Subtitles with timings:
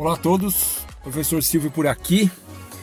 [0.00, 2.30] Olá a todos, professor Silvio por aqui,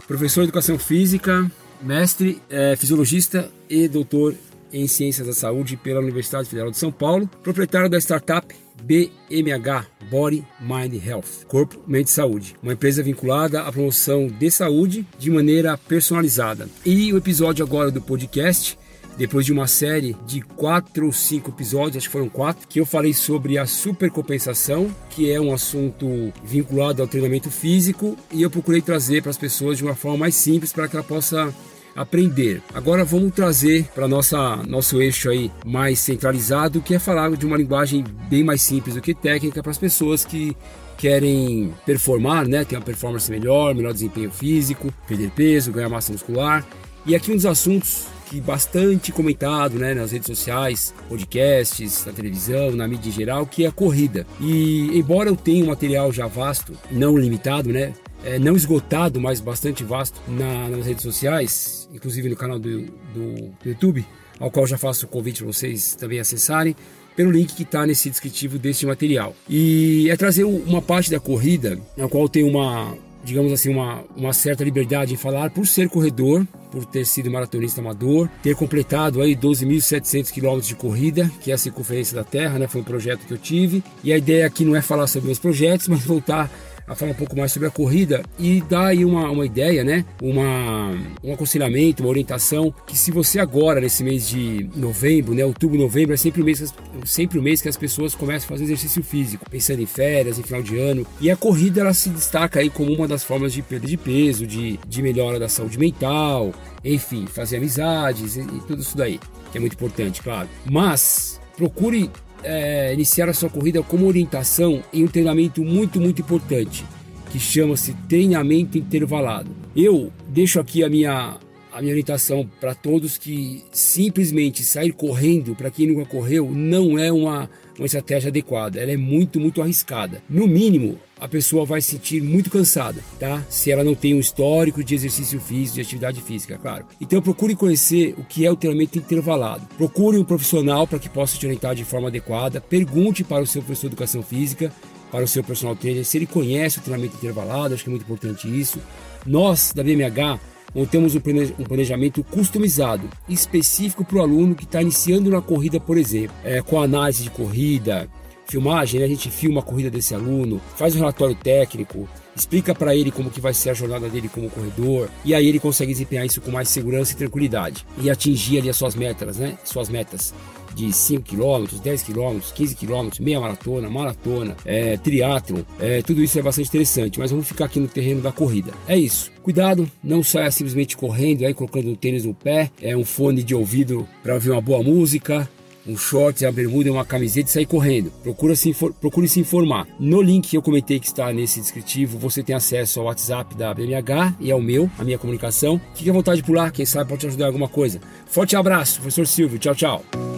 [0.07, 1.51] professor de Educação Física,
[1.81, 4.35] mestre, é, fisiologista e doutor
[4.71, 10.45] em Ciências da Saúde pela Universidade Federal de São Paulo, proprietário da startup BMH Body
[10.59, 15.75] Mind Health, Corpo, Mente e Saúde, uma empresa vinculada à promoção de saúde de maneira
[15.75, 16.69] personalizada.
[16.85, 18.77] E o episódio agora do podcast
[19.17, 22.85] depois de uma série de quatro ou cinco episódios, acho que foram quatro, que eu
[22.85, 28.81] falei sobre a supercompensação, que é um assunto vinculado ao treinamento físico, e eu procurei
[28.81, 31.53] trazer para as pessoas de uma forma mais simples para que ela possa
[31.95, 32.61] aprender.
[32.75, 37.57] Agora vamos trazer para nossa nosso eixo aí mais centralizado, que é falar de uma
[37.57, 40.55] linguagem bem mais simples do que técnica para as pessoas que
[40.95, 46.65] querem performar, né, ter uma performance melhor, melhor desempenho físico, perder peso, ganhar massa muscular.
[47.07, 52.71] E aqui um dos assuntos que bastante comentado né, nas redes sociais, podcasts, na televisão,
[52.71, 54.27] na mídia em geral, que é a corrida.
[54.41, 57.93] E embora eu tenha um material já vasto, não limitado, né,
[58.25, 63.35] é, não esgotado, mas bastante vasto na, nas redes sociais, inclusive no canal do, do,
[63.63, 64.05] do YouTube,
[64.37, 66.75] ao qual já faço o convite para vocês também acessarem,
[67.15, 69.33] pelo link que está nesse descritivo deste material.
[69.47, 72.93] E é trazer uma parte da corrida, na qual tem uma,
[73.27, 77.81] digamos assim, uma, uma certa liberdade em falar por ser corredor, por ter sido maratonista
[77.81, 82.67] amador, ter completado aí 12.700 quilômetros de corrida, que é a circunferência da Terra, né?
[82.67, 83.83] Foi um projeto que eu tive.
[84.01, 86.49] E a ideia aqui não é falar sobre meus projetos, mas voltar
[86.87, 90.05] a falar um pouco mais sobre a corrida e dar aí uma, uma ideia, né?
[90.21, 95.43] Uma, um aconselhamento, uma orientação que se você agora, nesse mês de novembro, né?
[95.43, 96.73] Outubro, novembro, é sempre o mês,
[97.05, 100.43] sempre o mês que as pessoas começam a fazer exercício físico, pensando em férias, em
[100.43, 101.05] final de ano.
[101.19, 104.47] E a corrida, ela se destaca aí como uma das formas de perda de peso,
[104.47, 106.53] de, de melhora da saúde mental,
[106.85, 109.19] enfim, fazer amizades e, e tudo isso daí,
[109.51, 110.47] que é muito importante, claro.
[110.65, 112.09] Mas procure
[112.47, 116.85] é, iniciar a sua corrida como orientação em um treinamento muito, muito importante,
[117.31, 119.51] que chama-se treinamento intervalado.
[119.75, 121.35] Eu deixo aqui a minha,
[121.77, 127.11] a minha orientação para todos que simplesmente sair correndo, para quem nunca correu, não é
[127.11, 130.23] uma, uma estratégia adequada, ela é muito, muito arriscada.
[130.27, 133.43] No mínimo, a pessoa vai se sentir muito cansada, tá?
[133.47, 136.85] Se ela não tem um histórico de exercício físico, de atividade física, claro.
[136.99, 139.67] Então procure conhecer o que é o treinamento intervalado.
[139.77, 142.59] Procure um profissional para que possa te orientar de forma adequada.
[142.59, 144.73] Pergunte para o seu professor de educação física,
[145.11, 148.03] para o seu personal trainer, se ele conhece o treinamento intervalado, acho que é muito
[148.03, 148.79] importante isso.
[149.27, 150.39] Nós, da BMH,
[150.77, 156.35] montamos um planejamento customizado, específico para o aluno que está iniciando na corrida, por exemplo,
[156.43, 158.07] é, com análise de corrida,
[158.45, 159.07] filmagem, né?
[159.07, 163.31] a gente filma a corrida desse aluno, faz um relatório técnico, explica para ele como
[163.31, 166.51] que vai ser a jornada dele como corredor, e aí ele consegue desempenhar isso com
[166.51, 169.57] mais segurança e tranquilidade e atingir ali as suas metas, né?
[169.63, 170.31] Suas metas
[170.77, 176.37] de 5 km, 10 km, 15 km, meia maratona, maratona, é, triatlon, é, tudo isso
[176.37, 178.71] é bastante interessante, mas vamos ficar aqui no terreno da corrida.
[178.87, 179.31] É isso.
[179.41, 183.55] Cuidado, não saia simplesmente correndo aí, colocando o tênis no pé, é um fone de
[183.55, 185.49] ouvido para ouvir uma boa música,
[185.87, 188.11] um shorts, uma bermuda, uma camiseta e sair correndo.
[188.21, 189.87] Procura se procure se informar.
[189.99, 193.73] No link que eu comentei que está nesse descritivo, você tem acesso ao WhatsApp da
[193.73, 195.79] BMH e ao meu, a minha comunicação.
[195.95, 198.01] Fique à vontade por lá, quem sabe pode te ajudar em alguma coisa.
[198.27, 199.57] Forte abraço, professor Silvio.
[199.57, 200.36] Tchau, tchau.